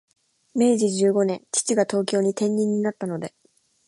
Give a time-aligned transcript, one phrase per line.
[0.55, 3.35] 明治十五年、父が東京に転任になったので、